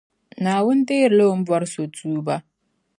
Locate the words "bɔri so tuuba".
1.47-2.35